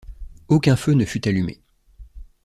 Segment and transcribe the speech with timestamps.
[0.47, 1.61] Aucun feu ne fut allumé.